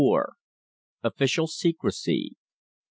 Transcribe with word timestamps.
OFFICIAL 1.03 1.45
SECRECY. 1.45 2.35